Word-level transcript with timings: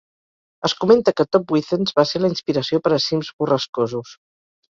Es 0.67 0.73
comenta 0.83 1.11
que 1.19 1.25
Top 1.35 1.53
Withens 1.55 1.93
va 1.99 2.07
ser 2.13 2.21
la 2.23 2.31
inspiració 2.35 2.81
per 2.87 2.93
a 2.95 2.99
"Cims 3.05 3.29
borrascosos". 3.43 4.17